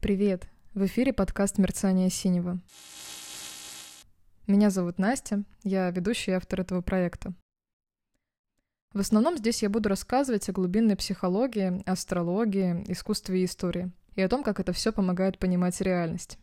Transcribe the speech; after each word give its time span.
Привет! 0.00 0.48
В 0.72 0.86
эфире 0.86 1.12
подкаст 1.12 1.58
«Мерцание 1.58 2.08
синего». 2.08 2.58
Меня 4.46 4.70
зовут 4.70 4.96
Настя, 4.96 5.44
я 5.62 5.90
ведущий 5.90 6.30
и 6.30 6.34
автор 6.34 6.62
этого 6.62 6.80
проекта. 6.80 7.34
В 8.94 9.00
основном 9.00 9.36
здесь 9.36 9.62
я 9.62 9.68
буду 9.68 9.90
рассказывать 9.90 10.48
о 10.48 10.52
глубинной 10.52 10.96
психологии, 10.96 11.82
астрологии, 11.86 12.82
искусстве 12.88 13.42
и 13.42 13.44
истории, 13.44 13.92
и 14.14 14.22
о 14.22 14.28
том, 14.30 14.42
как 14.42 14.58
это 14.58 14.72
все 14.72 14.90
помогает 14.90 15.38
понимать 15.38 15.78
реальность. 15.82 16.38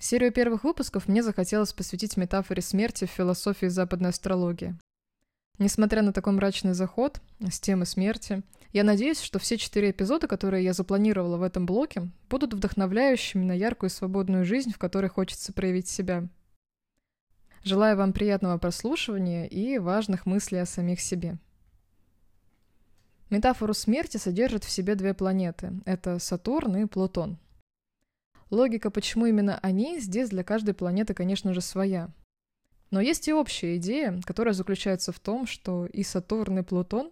Серию 0.00 0.32
первых 0.32 0.64
выпусков 0.64 1.06
мне 1.06 1.22
захотелось 1.22 1.72
посвятить 1.72 2.16
метафоре 2.16 2.62
смерти 2.62 3.04
в 3.04 3.10
философии 3.10 3.66
западной 3.66 4.10
астрологии. 4.10 4.76
Несмотря 5.58 6.02
на 6.02 6.12
такой 6.12 6.32
мрачный 6.32 6.74
заход 6.74 7.20
с 7.40 7.60
темы 7.60 7.86
смерти, 7.86 8.42
я 8.72 8.82
надеюсь, 8.82 9.20
что 9.20 9.38
все 9.38 9.56
четыре 9.56 9.92
эпизода, 9.92 10.26
которые 10.26 10.64
я 10.64 10.72
запланировала 10.72 11.36
в 11.36 11.42
этом 11.42 11.64
блоке, 11.64 12.10
будут 12.28 12.54
вдохновляющими 12.54 13.44
на 13.44 13.52
яркую 13.52 13.88
и 13.88 13.92
свободную 13.92 14.44
жизнь, 14.44 14.72
в 14.72 14.78
которой 14.78 15.06
хочется 15.06 15.52
проявить 15.52 15.86
себя. 15.86 16.28
Желаю 17.62 17.96
вам 17.96 18.12
приятного 18.12 18.58
прослушивания 18.58 19.46
и 19.46 19.78
важных 19.78 20.26
мыслей 20.26 20.58
о 20.58 20.66
самих 20.66 21.00
себе. 21.00 21.38
Метафору 23.30 23.74
смерти 23.74 24.16
содержит 24.16 24.64
в 24.64 24.70
себе 24.70 24.96
две 24.96 25.14
планеты– 25.14 25.72
это 25.86 26.18
Сатурн 26.18 26.76
и 26.78 26.86
Плутон. 26.86 27.38
Логика, 28.50 28.90
почему 28.90 29.26
именно 29.26 29.58
они, 29.62 30.00
здесь 30.00 30.30
для 30.30 30.42
каждой 30.42 30.74
планеты, 30.74 31.14
конечно 31.14 31.54
же, 31.54 31.60
своя– 31.60 32.10
но 32.94 33.00
есть 33.00 33.26
и 33.26 33.32
общая 33.32 33.76
идея, 33.76 34.20
которая 34.24 34.54
заключается 34.54 35.10
в 35.10 35.18
том, 35.18 35.48
что 35.48 35.84
и 35.86 36.04
Сатурн, 36.04 36.60
и 36.60 36.62
Плутон, 36.62 37.10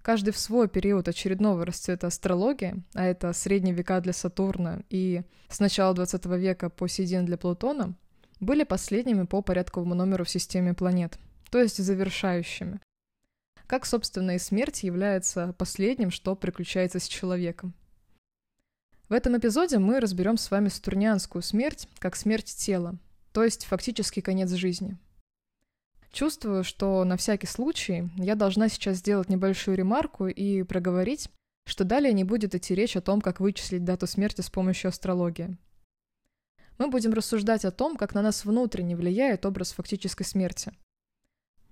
каждый 0.00 0.30
в 0.30 0.38
свой 0.38 0.68
период 0.68 1.08
очередного 1.08 1.66
расцвета 1.66 2.06
астрологии, 2.06 2.84
а 2.94 3.04
это 3.04 3.32
средние 3.32 3.74
века 3.74 4.00
для 4.00 4.12
Сатурна 4.12 4.84
и 4.88 5.22
с 5.48 5.58
начала 5.58 5.94
20 5.94 6.26
века 6.26 6.70
по 6.70 6.86
сей 6.86 7.06
для 7.22 7.36
Плутона, 7.36 7.96
были 8.38 8.62
последними 8.62 9.24
по 9.24 9.42
порядковому 9.42 9.96
номеру 9.96 10.24
в 10.24 10.30
системе 10.30 10.74
планет, 10.74 11.18
то 11.50 11.58
есть 11.58 11.78
завершающими. 11.78 12.78
Как, 13.66 13.84
собственно, 13.84 14.36
и 14.36 14.38
смерть 14.38 14.84
является 14.84 15.56
последним, 15.58 16.12
что 16.12 16.36
приключается 16.36 17.00
с 17.00 17.08
человеком. 17.08 17.74
В 19.08 19.12
этом 19.12 19.36
эпизоде 19.36 19.80
мы 19.80 19.98
разберем 19.98 20.36
с 20.36 20.52
вами 20.52 20.68
сатурнианскую 20.68 21.42
смерть 21.42 21.88
как 21.98 22.14
смерть 22.14 22.54
тела, 22.56 22.94
то 23.32 23.42
есть 23.42 23.64
фактически 23.64 24.20
конец 24.20 24.52
жизни– 24.52 24.96
Чувствую, 26.12 26.64
что 26.64 27.04
на 27.04 27.16
всякий 27.16 27.46
случай 27.46 28.08
я 28.16 28.34
должна 28.34 28.68
сейчас 28.68 28.98
сделать 28.98 29.28
небольшую 29.28 29.76
ремарку 29.76 30.28
и 30.28 30.62
проговорить, 30.62 31.28
что 31.66 31.84
далее 31.84 32.12
не 32.12 32.24
будет 32.24 32.54
идти 32.54 32.74
речь 32.74 32.96
о 32.96 33.00
том, 33.00 33.20
как 33.20 33.40
вычислить 33.40 33.84
дату 33.84 34.06
смерти 34.06 34.40
с 34.40 34.50
помощью 34.50 34.88
астрологии. 34.88 35.56
Мы 36.78 36.88
будем 36.88 37.12
рассуждать 37.12 37.64
о 37.64 37.70
том, 37.70 37.96
как 37.96 38.14
на 38.14 38.22
нас 38.22 38.44
внутренне 38.44 38.96
влияет 38.96 39.44
образ 39.46 39.72
фактической 39.72 40.24
смерти, 40.24 40.72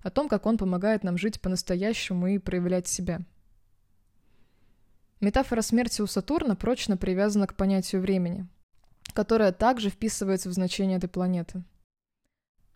о 0.01 0.11
том, 0.11 0.27
как 0.27 0.45
он 0.45 0.57
помогает 0.57 1.03
нам 1.03 1.17
жить 1.17 1.39
по-настоящему 1.41 2.27
и 2.27 2.37
проявлять 2.37 2.87
себя. 2.87 3.21
Метафора 5.21 5.61
смерти 5.61 6.01
у 6.01 6.07
Сатурна 6.07 6.55
прочно 6.55 6.97
привязана 6.97 7.47
к 7.47 7.55
понятию 7.55 8.01
времени, 8.01 8.47
которое 9.13 9.51
также 9.51 9.89
вписывается 9.89 10.49
в 10.49 10.53
значение 10.53 10.97
этой 10.97 11.09
планеты. 11.09 11.63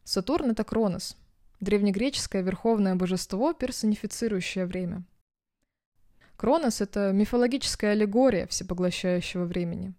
Сатурн— 0.04 0.52
это 0.52 0.64
Кронос— 0.64 1.18
древнегреческое 1.60 2.42
верховное 2.42 2.96
божество, 2.96 3.54
персонифицирующее 3.54 4.66
время. 4.66 5.04
Кронос— 6.38 6.82
это 6.82 7.12
мифологическая 7.12 7.92
аллегория 7.92 8.48
всепоглощающего 8.48 9.46
времени. 9.46 9.94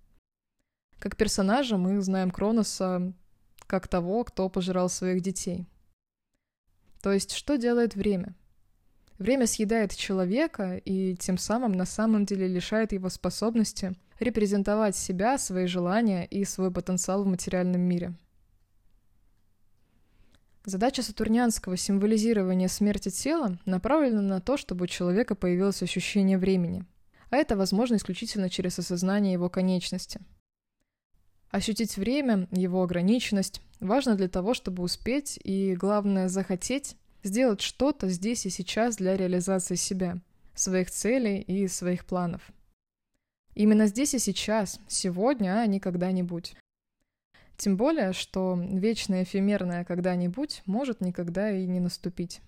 Как 0.98 1.16
персонажа 1.16 1.76
мы 1.76 2.00
знаем 2.00 2.30
Кроноса 2.30 3.12
как 3.66 3.88
того, 3.88 4.24
кто 4.24 4.48
пожирал 4.48 4.88
своих 4.88 5.20
детей. 5.22 5.66
То 7.02 7.12
есть, 7.12 7.32
что 7.32 7.56
делает 7.56 7.94
время? 7.94 8.34
Время 9.18 9.46
съедает 9.46 9.94
человека 9.94 10.76
и 10.76 11.14
тем 11.16 11.38
самым 11.38 11.72
на 11.72 11.84
самом 11.84 12.24
деле 12.24 12.48
лишает 12.48 12.92
его 12.92 13.10
способности 13.10 13.94
репрезентовать 14.18 14.96
себя, 14.96 15.38
свои 15.38 15.66
желания 15.66 16.24
и 16.24 16.44
свой 16.44 16.70
потенциал 16.70 17.24
в 17.24 17.26
материальном 17.26 17.82
мире– 17.82 18.14
Задача 20.64 21.02
сатурнианского 21.02 21.78
символизирования 21.78 22.68
смерти 22.68 23.08
тела 23.08 23.58
направлена 23.64 24.20
на 24.20 24.40
то, 24.42 24.58
чтобы 24.58 24.84
у 24.84 24.88
человека 24.88 25.34
появилось 25.34 25.82
ощущение 25.82 26.36
времени, 26.36 26.84
а 27.30 27.36
это 27.36 27.56
возможно 27.56 27.96
исключительно 27.96 28.50
через 28.50 28.78
осознание 28.78 29.32
его 29.32 29.48
конечности. 29.48 30.20
Ощутить 31.50 31.96
время, 31.96 32.46
его 32.52 32.82
ограниченность, 32.82 33.62
важно 33.80 34.16
для 34.16 34.28
того, 34.28 34.52
чтобы 34.52 34.82
успеть 34.82 35.38
и, 35.42 35.74
главное, 35.74 36.28
захотеть 36.28 36.96
сделать 37.22 37.62
что-то 37.62 38.08
здесь 38.08 38.44
и 38.44 38.50
сейчас 38.50 38.96
для 38.96 39.16
реализации 39.16 39.76
себя, 39.76 40.18
своих 40.54 40.90
целей 40.90 41.40
и 41.40 41.68
своих 41.68 42.04
планов. 42.04 42.42
Именно 43.54 43.86
здесь 43.86 44.14
и 44.14 44.18
сейчас, 44.18 44.78
сегодня, 44.88 45.58
а 45.58 45.66
не 45.66 45.80
когда-нибудь. 45.80 46.54
Тем 47.60 47.76
более, 47.76 48.14
что 48.14 48.58
вечное 48.58 49.24
эфемерное 49.24 49.84
когда-нибудь 49.84 50.62
может 50.64 51.02
никогда 51.02 51.50
и 51.50 51.66
не 51.66 51.78
наступить. 51.78 52.40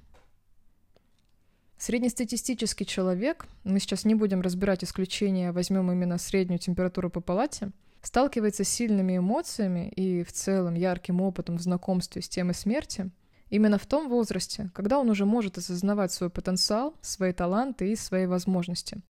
Среднестатистический 1.77 2.87
человек, 2.87 3.45
мы 3.63 3.79
сейчас 3.79 4.07
не 4.07 4.15
будем 4.15 4.41
разбирать 4.41 4.83
исключения, 4.85 5.53
возьмем 5.53 5.93
именно 5.93 6.17
среднюю 6.17 6.61
температуру 6.61 7.11
по 7.11 7.21
палате, 7.21 7.73
сталкивается 8.01 8.65
с 8.65 8.71
сильными 8.71 9.19
эмоциями 9.19 9.91
и 9.91 10.25
в 10.25 10.33
целом 10.33 10.77
ярким 10.77 11.21
опытом 11.21 11.59
в 11.59 11.61
знакомстве 11.61 12.23
с 12.23 12.29
темой 12.31 12.55
смерти 12.55 13.11
именно 13.51 13.77
в 13.77 13.85
том 13.85 14.09
возрасте, 14.09 14.71
когда 14.73 14.99
он 14.99 15.11
уже 15.11 15.27
может 15.27 15.59
осознавать 15.59 16.13
свой 16.13 16.31
потенциал, 16.31 16.95
свои 17.03 17.35
таланты 17.35 17.93
и 17.93 17.97
свои 17.97 18.25
возможности, 18.25 19.03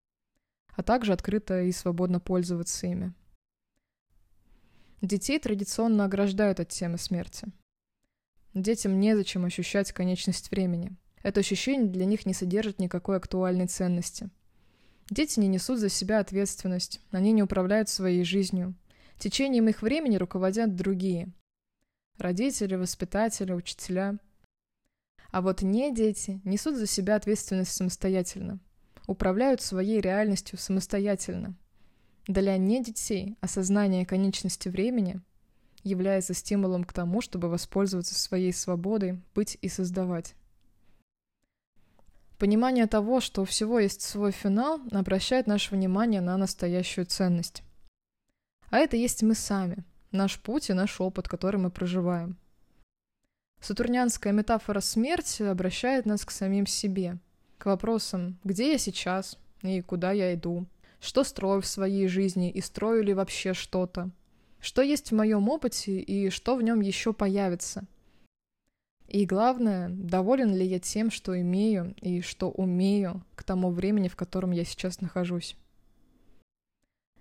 а 0.74 0.82
также 0.82 1.12
открыто 1.12 1.60
и 1.60 1.70
свободно 1.72 2.20
пользоваться 2.20 2.86
ими. 2.86 3.12
Детей 5.02 5.38
традиционно 5.38 6.04
ограждают 6.04 6.60
от 6.60 6.68
темы 6.68 6.98
смерти. 6.98 7.46
Детям 8.52 9.00
незачем 9.00 9.46
ощущать 9.46 9.92
конечность 9.92 10.50
времени. 10.50 10.94
Это 11.22 11.40
ощущение 11.40 11.88
для 11.88 12.04
них 12.04 12.26
не 12.26 12.34
содержит 12.34 12.78
никакой 12.78 13.16
актуальной 13.16 13.66
ценности. 13.66 14.28
Дети 15.08 15.40
не 15.40 15.48
несут 15.48 15.78
за 15.78 15.88
себя 15.88 16.18
ответственность, 16.18 17.00
они 17.12 17.32
не 17.32 17.42
управляют 17.42 17.88
своей 17.88 18.24
жизнью. 18.24 18.74
Течением 19.18 19.68
их 19.68 19.80
времени 19.80 20.16
руководят 20.16 20.76
другие. 20.76 21.32
Родители, 22.18 22.74
воспитатели, 22.74 23.52
учителя. 23.52 24.18
А 25.30 25.40
вот 25.40 25.62
не 25.62 25.94
дети 25.94 26.42
несут 26.44 26.76
за 26.76 26.86
себя 26.86 27.16
ответственность 27.16 27.72
самостоятельно. 27.72 28.60
Управляют 29.06 29.62
своей 29.62 30.00
реальностью 30.02 30.58
самостоятельно– 30.58 31.56
для 32.32 32.56
не 32.56 32.82
детей 32.82 33.36
осознание 33.40 34.06
конечности 34.06 34.68
времени 34.68 35.20
является 35.82 36.32
стимулом 36.32 36.84
к 36.84 36.92
тому, 36.92 37.20
чтобы 37.20 37.48
воспользоваться 37.48 38.14
своей 38.14 38.52
свободой, 38.52 39.20
быть 39.34 39.58
и 39.60 39.68
создавать. 39.68 40.34
Понимание 42.38 42.86
того, 42.86 43.20
что 43.20 43.42
у 43.42 43.44
всего 43.44 43.80
есть 43.80 44.02
свой 44.02 44.30
финал, 44.32 44.80
обращает 44.92 45.46
наше 45.46 45.74
внимание 45.74 46.20
на 46.20 46.36
настоящую 46.36 47.06
ценность. 47.06 47.62
А 48.70 48.78
это 48.78 48.96
есть 48.96 49.22
мы 49.22 49.34
сами, 49.34 49.84
наш 50.12 50.40
путь 50.40 50.70
и 50.70 50.72
наш 50.72 51.00
опыт, 51.00 51.28
который 51.28 51.60
мы 51.60 51.70
проживаем. 51.70 52.38
Сатурнианская 53.60 54.32
метафора 54.32 54.80
смерти 54.80 55.42
обращает 55.42 56.06
нас 56.06 56.24
к 56.24 56.30
самим 56.30 56.66
себе, 56.66 57.18
к 57.58 57.66
вопросам 57.66 58.38
«где 58.44 58.72
я 58.72 58.78
сейчас?» 58.78 59.36
и 59.62 59.82
«куда 59.82 60.12
я 60.12 60.32
иду?», 60.32 60.66
что 61.00 61.24
строю 61.24 61.62
в 61.62 61.66
своей 61.66 62.06
жизни 62.06 62.50
и 62.50 62.60
строю 62.60 63.02
ли 63.02 63.14
вообще 63.14 63.54
что-то, 63.54 64.10
что 64.60 64.82
есть 64.82 65.10
в 65.10 65.14
моем 65.14 65.48
опыте 65.48 65.98
и 65.98 66.30
что 66.30 66.56
в 66.56 66.62
нем 66.62 66.80
еще 66.80 67.12
появится. 67.12 67.84
И 69.08 69.26
главное, 69.26 69.88
доволен 69.88 70.54
ли 70.54 70.64
я 70.64 70.78
тем, 70.78 71.10
что 71.10 71.38
имею 71.40 71.94
и 72.00 72.20
что 72.20 72.50
умею 72.50 73.24
к 73.34 73.42
тому 73.42 73.70
времени, 73.72 74.06
в 74.06 74.14
котором 74.14 74.52
я 74.52 74.64
сейчас 74.64 75.00
нахожусь. 75.00 75.56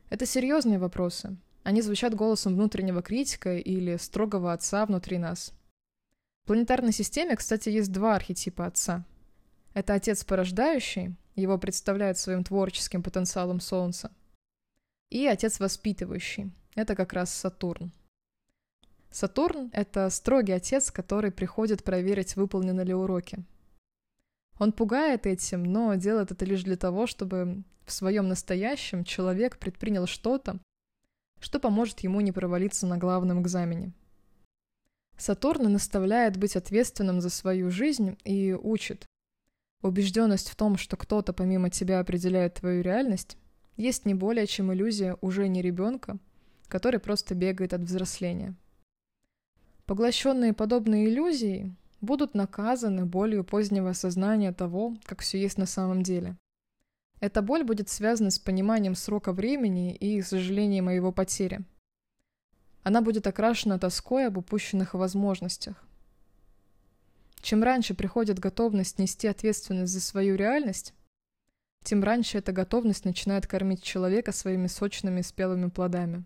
Это 0.10 0.26
серьезные 0.26 0.78
вопросы. 0.78 1.38
Они 1.64 1.82
звучат 1.82 2.14
голосом 2.14 2.54
внутреннего 2.54 3.02
критика 3.02 3.58
или 3.58 3.98
строгого 3.98 4.54
отца 4.54 4.86
внутри 4.86 5.18
нас. 5.18 5.54
В 6.44 6.48
планетарной 6.48 6.92
системе, 6.92 7.36
кстати, 7.36 7.70
есть 7.70 7.92
два 7.92 8.16
архетипа 8.16 8.66
отца. 8.66 9.06
Это 9.74 9.94
отец 9.94 10.24
порождающий, 10.24 11.16
его 11.36 11.58
представляет 11.58 12.18
своим 12.18 12.44
творческим 12.44 13.04
потенциалом 13.04 13.60
Солнце. 13.60 14.12
И 15.10 15.26
отец 15.26 15.60
воспитывающий. 15.60 16.52
Это 16.76 16.96
как 16.96 17.14
раз 17.14 17.34
Сатурн. 17.34 17.92
Сатурн— 19.12 19.70
это 19.74 20.10
строгий 20.10 20.54
отец, 20.54 20.92
который 20.92 21.32
приходит 21.32 21.84
проверить, 21.84 22.36
выполнены 22.36 22.82
ли 22.82 22.94
уроки. 22.94 23.44
Он 24.60 24.72
пугает 24.72 25.26
этим, 25.26 25.64
но 25.64 25.96
делает 25.96 26.32
это 26.32 26.46
лишь 26.46 26.64
для 26.64 26.78
того, 26.78 27.08
чтобы 27.08 27.64
в 27.86 27.92
своем 27.92 28.28
настоящем 28.28 29.04
человек 29.04 29.58
предпринял 29.58 30.06
что-то, 30.06 30.60
что 31.40 31.60
поможет 31.60 32.02
ему 32.02 32.22
не 32.22 32.32
провалиться 32.32 32.86
на 32.86 32.98
главном 32.98 33.42
экзамене. 33.42 33.94
Сатурн 35.18 35.72
наставляет 35.72 36.38
быть 36.38 36.56
ответственным 36.56 37.20
за 37.20 37.30
свою 37.30 37.72
жизнь 37.72 38.18
и 38.24 38.54
учит. 38.54 39.06
Убежденность 39.82 40.50
в 40.50 40.56
том, 40.56 40.78
что 40.78 40.98
кто-то 40.98 41.32
помимо 41.32 41.70
тебя 41.70 42.00
определяет 42.00 42.56
твою 42.56 42.82
реальность, 42.82 43.38
есть 43.78 44.06
не 44.06 44.14
более 44.14 44.46
чем 44.46 44.74
иллюзия 44.74 45.18
уже 45.22 45.48
не 45.48 45.62
ребенка, 45.62 46.18
который 46.68 47.00
просто 47.00 47.34
бегает 47.34 47.74
от 47.74 47.82
взросления. 47.82 48.56
Поглощенные 49.86 50.54
подобные 50.54 51.08
иллюзии 51.08 51.74
будут 52.02 52.36
наказаны 52.36 53.06
болью 53.06 53.44
позднего 53.44 53.92
осознания 53.92 54.52
того, 54.52 54.96
как 55.06 55.22
все 55.22 55.40
есть 55.42 55.58
на 55.58 55.66
самом 55.66 56.04
деле. 56.04 56.38
Эта 57.22 57.42
боль 57.42 57.64
будет 57.64 57.90
связана 57.90 58.32
с 58.32 58.40
пониманием 58.40 58.96
срока 58.96 59.32
времени 59.32 59.96
и 59.96 60.22
сожалением 60.22 60.90
о 60.90 60.94
его 60.94 61.12
потере. 61.12 61.62
Она 62.84 63.02
будет 63.02 63.28
окрашена 63.28 63.80
тоской 63.80 64.28
об 64.28 64.38
упущенных 64.38 64.94
возможностях. 64.94 65.86
Чем 67.50 67.64
раньше 67.64 67.96
приходит 67.96 68.38
готовность 68.38 69.00
нести 69.00 69.28
ответственность 69.28 69.92
за 69.92 70.02
свою 70.02 70.36
реальность, 70.36 70.94
тем 71.84 72.04
раньше 72.04 72.38
эта 72.38 72.52
готовность 72.52 73.06
начинает 73.06 73.48
кормить 73.48 73.82
человека 73.82 74.32
своими 74.32 74.68
сочными 74.68 75.22
спелыми 75.22 75.72
плодами. 75.72 76.26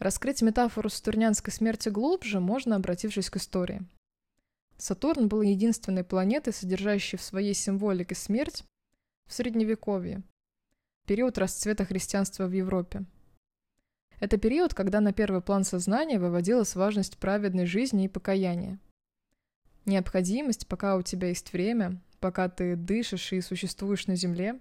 Раскрыть 0.00 0.42
метафору 0.42 0.88
сатурнянской 0.88 1.52
смерти 1.52 1.90
глубже 1.90 2.40
можно, 2.40 2.74
обратившись 2.74 3.30
к 3.30 3.36
истории. 3.36 3.86
Сатурн 4.78 5.28
был 5.28 5.42
единственной 5.42 6.02
планетой, 6.02 6.52
содержащей 6.52 7.18
в 7.18 7.22
своей 7.22 7.54
символике 7.54 8.16
смерть 8.16 8.64
в 9.28 9.32
Средневековье, 9.32 10.24
период 11.06 11.38
расцвета 11.38 11.84
христианства 11.84 12.48
в 12.48 12.52
Европе. 12.52 13.04
Это 14.20 14.36
период, 14.36 14.74
когда 14.74 15.00
на 15.00 15.12
первый 15.12 15.40
план 15.40 15.64
сознания 15.64 16.18
выводилась 16.18 16.74
важность 16.74 17.18
праведной 17.18 17.66
жизни 17.66 18.06
и 18.06 18.08
покаяния. 18.08 18.78
Необходимость, 19.84 20.66
пока 20.66 20.96
у 20.96 21.02
тебя 21.02 21.28
есть 21.28 21.52
время, 21.52 22.00
пока 22.20 22.48
ты 22.48 22.76
дышишь 22.76 23.32
и 23.32 23.40
существуешь 23.40 24.06
на 24.06 24.16
земле, 24.16 24.60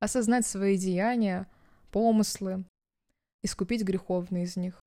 осознать 0.00 0.46
свои 0.46 0.76
деяния, 0.76 1.48
помыслы, 1.90 2.64
искупить 3.42 3.82
греховные 3.82 4.44
из 4.44 4.56
них. 4.56 4.80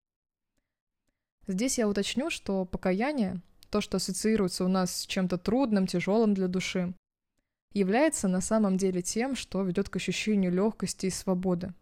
Здесь 1.48 1.78
я 1.78 1.88
уточню, 1.88 2.30
что 2.30 2.66
покаяние, 2.66 3.42
то, 3.70 3.82
что 3.82 3.98
ассоциируется 3.98 4.64
у 4.64 4.68
нас 4.68 4.96
с 4.96 5.06
чем-то 5.08 5.38
трудным, 5.38 5.88
тяжелым 5.88 6.34
для 6.34 6.48
души, 6.48 6.94
является 7.74 8.28
на 8.28 8.42
самом 8.42 8.78
деле 8.78 9.02
тем, 9.02 9.36
что 9.36 9.64
ведет 9.64 9.90
к 9.90 9.96
ощущению 9.96 10.52
легкости 10.52 11.08
и 11.08 11.12
свободы. 11.12 11.74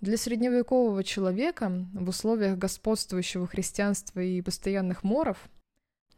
Для 0.00 0.16
средневекового 0.16 1.02
человека 1.02 1.70
в 1.92 2.08
условиях 2.08 2.56
господствующего 2.56 3.46
христианства 3.46 4.20
и 4.20 4.40
постоянных 4.42 5.02
моров, 5.02 5.48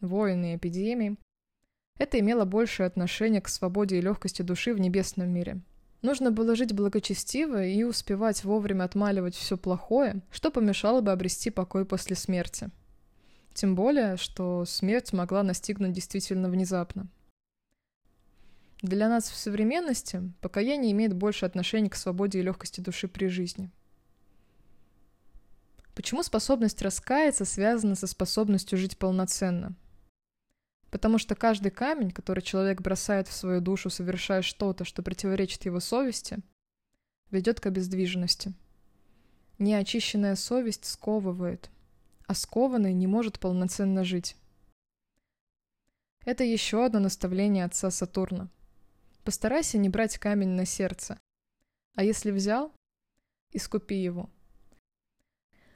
войн 0.01 0.45
и 0.45 0.57
эпидемий, 0.57 1.17
это 1.99 2.19
имело 2.19 2.45
большее 2.45 2.87
отношение 2.87 3.41
к 3.41 3.49
свободе 3.49 3.99
и 3.99 4.01
легкости 4.01 4.43
души 4.43 4.75
в 4.75 4.81
небесном 4.81 5.29
мире– 5.31 5.61
Нужно 6.03 6.31
было 6.31 6.57
жить 6.57 6.73
благочестиво 6.73 7.63
и 7.63 7.83
успевать 7.83 8.43
вовремя 8.45 8.85
отмаливать 8.85 9.35
все 9.35 9.59
плохое, 9.59 10.23
что 10.31 10.51
помешало 10.51 11.03
бы 11.03 11.13
обрести 11.13 11.51
покой 11.51 11.85
после 11.85 12.17
смерти. 12.17 12.71
Тем 13.53 13.75
более, 13.75 14.17
что 14.17 14.65
смерть 14.65 15.13
могла 15.13 15.43
настигнуть 15.43 15.93
действительно 15.93 16.49
внезапно. 16.49 17.09
Для 18.83 19.09
нас 19.09 19.31
в 19.31 19.37
современности 19.37 20.23
покаяние 20.41 20.93
имеет 20.93 21.13
больше 21.13 21.47
отношения 21.47 21.91
к 21.91 21.97
свободе 21.97 22.39
и 22.39 22.43
легкости 22.43 22.81
души 22.81 23.09
при 23.09 23.27
жизни. 23.27 23.71
Почему 25.95 26.23
способность 26.23 26.81
раскаяться 26.81 27.45
связана 27.45 27.95
со 27.95 28.07
способностью 28.07 28.79
жить 28.79 28.99
полноценно– 28.99 29.77
Потому 30.91 31.19
что 31.19 31.35
каждый 31.35 31.71
камень, 31.71 32.11
который 32.11 32.43
человек 32.43 32.81
бросает 32.81 33.29
в 33.29 33.33
свою 33.33 33.61
душу, 33.61 33.91
совершая 33.91 34.43
что-то, 34.43 34.85
что 34.85 35.03
противоречит 35.03 35.65
его 35.65 35.79
совести, 35.81 36.39
ведет 37.31 37.61
к 37.61 37.67
обездвиженности. 37.67 38.53
Неочищенная 39.59 40.35
совесть 40.35 40.85
сковывает, 40.85 41.71
а 42.27 42.35
скованный 42.35 42.93
не 42.93 43.07
может 43.07 43.39
полноценно 43.39 44.05
жить. 44.05 44.37
Это 46.25 46.45
еще 46.45 46.85
одно 46.85 46.99
наставление 46.99 47.65
отца 47.65 47.91
Сатурна. 47.91 48.49
Постарайся 49.31 49.79
не 49.79 49.89
брать 49.89 50.19
камень 50.19 50.49
на 50.49 50.67
сердце, 50.67 51.17
а 51.95 52.03
если 52.03 52.33
взял, 52.33 52.73
искупи 53.53 53.95
его. 53.95 54.29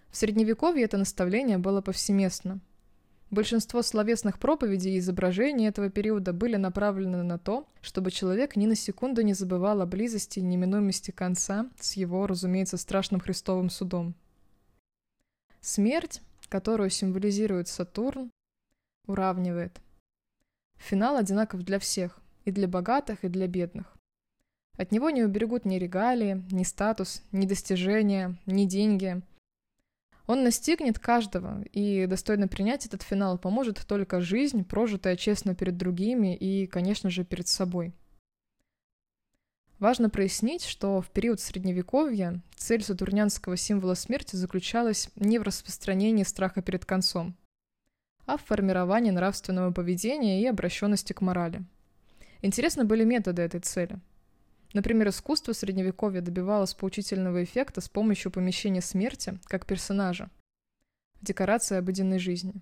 В 0.09 0.17
Средневековье 0.17 0.83
это 0.83 0.99
наставление 0.99 1.59
было 1.59 1.81
повсеместно– 1.81 2.61
Большинство 3.31 3.83
словесных 3.83 4.41
проповедей 4.41 4.97
и 4.97 4.99
изображений 4.99 5.69
этого 5.69 5.89
периода 5.89 6.33
были 6.33 6.57
направлены 6.57 7.23
на 7.23 7.39
то, 7.39 7.69
чтобы 7.81 8.11
человек 8.11 8.57
ни 8.57 8.67
на 8.67 8.75
секунду 8.75 9.23
не 9.23 9.35
забывал 9.35 9.81
о 9.81 9.87
близости 9.87 10.41
и 10.41 10.43
неминуемости 10.43 11.13
конца 11.13 11.71
с 11.79 11.93
его, 11.93 12.27
разумеется, 12.27 12.77
страшным 12.77 13.21
Христовым 13.21 13.71
судом. 13.71 14.17
Смерть, 15.61 16.23
которую 16.49 16.91
символизирует 16.91 17.69
Сатурн, 17.69 18.33
уравнивает. 19.07 19.81
Финал 20.77 21.17
одинаков 21.17 21.63
для 21.63 21.79
всех, 21.79 22.21
и 22.45 22.51
для 22.51 22.69
богатых, 22.69 23.25
и 23.25 23.29
для 23.29 23.47
бедных. 23.47 23.97
От 24.77 24.93
него 24.93 25.11
не 25.11 25.23
уберегут 25.23 25.65
ни 25.65 25.77
регалии, 25.77 26.45
ни 26.51 26.65
статус, 26.65 27.23
ни 27.33 27.47
достижения, 27.47 28.37
ни 28.47 28.65
деньги– 28.65 29.23
он 30.27 30.43
настигнет 30.43 30.99
каждого, 30.99 31.63
и 31.73 32.07
достойно 32.07 32.49
принять 32.49 32.87
этот 32.87 33.03
финал 33.03 33.37
поможет 33.37 33.85
только 33.87 34.23
жизнь, 34.23 34.65
прожитая 34.65 35.17
честно 35.17 35.55
перед 35.55 35.77
другими 35.77 36.35
и, 36.35 36.67
конечно 36.67 37.11
же, 37.11 37.25
перед 37.25 37.47
собой. 37.47 37.93
Важно 39.79 40.09
прояснить, 40.09 40.65
что 40.65 41.03
в 41.03 41.11
период 41.11 41.41
Средневековья 41.41 42.41
цель 42.57 42.83
сатурнянского 42.83 43.59
символа 43.59 43.95
смерти 43.95 44.37
заключалась 44.37 45.11
не 45.17 45.39
в 45.39 45.43
распространении 45.43 46.23
страха 46.23 46.63
перед 46.63 46.87
концом, 46.87 47.37
а 48.25 48.39
в 48.39 48.45
формировании 48.45 49.11
нравственного 49.11 49.73
поведения 49.73 50.41
и 50.41 50.47
обращенности 50.47 51.13
к 51.13 51.21
морали. 51.21 51.65
Интересны 52.45 52.85
были 52.85 53.05
методы 53.05 53.43
этой 53.43 53.61
цели– 53.61 53.99
Например, 54.75 55.09
искусство 55.09 55.53
Средневековья 55.53 56.21
добивалось 56.21 56.75
поучительного 56.75 57.45
эффекта 57.45 57.81
с 57.81 57.89
помощью 57.89 58.33
помещения 58.33 58.83
смерти 58.83 59.39
как 59.45 59.67
персонажа 59.67 60.31
в 61.21 61.25
декорации 61.25 61.77
обыденной 61.77 62.19
жизни. 62.19 62.55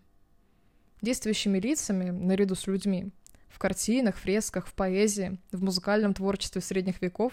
Действующими 1.01 1.59
лицами, 1.59 2.11
наряду 2.11 2.55
с 2.55 2.67
людьми, 2.67 3.11
в 3.49 3.59
картинах, 3.59 4.17
фресках, 4.19 4.67
в 4.67 4.75
поэзии, 4.75 5.39
в 5.53 5.65
музыкальном 5.65 6.13
творчестве 6.13 6.61
средних 6.61 7.01
веков 7.01 7.33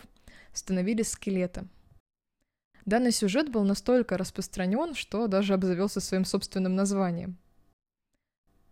становились 0.54 1.12
скелеты. 1.12 1.68
Данный 2.86 3.12
сюжет 3.12 3.52
был 3.52 3.66
настолько 3.66 4.18
распространен, 4.18 4.96
что 4.96 5.28
даже 5.28 5.54
обзавелся 5.54 6.00
своим 6.00 6.24
собственным 6.24 6.74
названием. 6.74 7.38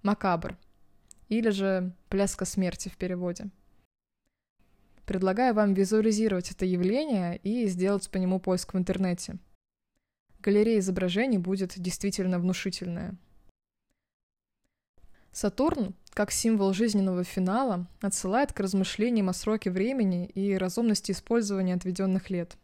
Макабр, 0.04 0.58
или 1.28 1.50
же 1.50 1.94
«Пляска 2.08 2.46
смерти» 2.46 2.88
в 2.88 2.96
переводе– 2.96 3.50
Предлагаю 5.08 5.54
вам 5.54 5.74
визуализировать 5.74 6.52
это 6.52 6.66
явление 6.66 7.38
и 7.38 7.66
сделать 7.68 8.10
по 8.10 8.18
нему 8.18 8.42
поиск 8.42 8.74
в 8.74 8.78
интернете. 8.78 9.38
Галерея 10.42 10.80
изображений 10.80 11.38
будет 11.38 11.80
действительно 11.80 12.40
внушительная. 12.40 13.16
Сатурн, 15.32 15.96
как 16.10 16.30
символ 16.30 16.74
жизненного 16.74 17.24
финала, 17.24 17.88
отсылает 18.02 18.52
к 18.52 18.60
размышлениям 18.60 19.30
о 19.30 19.34
сроке 19.34 19.72
времени 19.72 20.26
и 20.26 20.58
разумности 20.58 21.14
использования 21.14 21.76
отведенных 21.76 22.30
лет. 22.30 22.58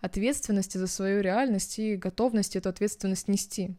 Ответственности 0.00 0.78
за 0.78 0.86
свою 0.86 1.20
реальность 1.20 1.80
и 1.80 1.96
готовность 1.96 2.54
эту 2.54 2.68
ответственность 2.68 3.26
нести, 3.26 3.74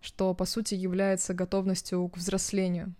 что 0.00 0.32
по 0.32 0.46
сути 0.46 0.74
является 0.74 1.34
готовностью 1.34 2.08
к 2.08 2.16
взрослению. 2.16 2.94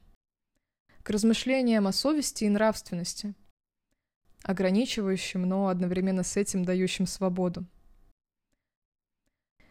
К 1.04 1.08
размышлениям 1.08 1.86
о 1.86 1.92
совести 1.92 2.44
и 2.44 2.50
нравственности– 2.50 3.34
ограничивающим, 4.42 5.42
но 5.42 5.68
одновременно 5.68 6.22
с 6.22 6.36
этим 6.36 6.64
дающим 6.64 7.06
свободу. 7.06 7.64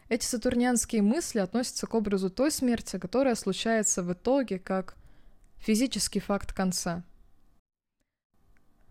Эти 0.08 0.24
сатурнианские 0.24 1.02
мысли 1.02 1.38
относятся 1.38 1.86
к 1.86 1.94
образу 1.94 2.30
той 2.30 2.50
смерти, 2.50 2.98
которая 2.98 3.36
случается 3.36 4.02
в 4.02 4.12
итоге 4.12 4.58
как 4.58 4.96
физический 5.58 6.20
факт 6.20 6.52
конца. 6.52 7.04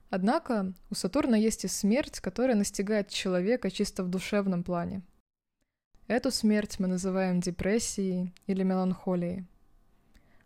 Однако 0.09 0.73
у 0.89 0.95
Сатурна 0.95 1.35
есть 1.35 1.65
и 1.65 1.67
смерть, 1.67 2.19
которая 2.19 2.55
настигает 2.55 3.09
человека 3.09 3.69
чисто 3.69 4.03
в 4.03 4.09
душевном 4.09 4.63
плане. 4.63 5.03
Эту 6.07 6.31
смерть 6.31 6.79
мы 6.79 6.87
называем 6.87 7.39
депрессией 7.39 8.33
или 8.47 8.63
меланхолией. 8.63 9.45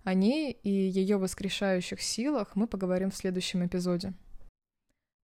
О 0.04 0.14
ней 0.14 0.52
и 0.64 0.70
ее 0.70 1.18
воскрешающих 1.18 2.02
силах 2.02 2.56
мы 2.56 2.68
поговорим 2.68 3.12
в 3.12 3.16
следующем 3.16 3.66
эпизоде. 3.66 4.14